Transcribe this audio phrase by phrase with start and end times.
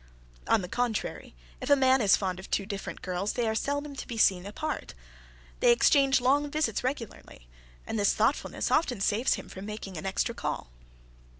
[0.47, 3.95] On the contrary, if a man is fond of two different girls, they are seldom
[3.97, 4.95] to be seen apart.
[5.59, 7.47] They exchange long visits regularly
[7.85, 10.71] and this thoughtfulness often saves him from making an extra call.